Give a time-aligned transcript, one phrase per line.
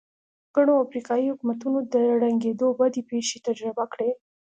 [0.55, 4.09] ګڼو افریقايي حکومتونو د ړنګېدو بدې پېښې تجربه کړې.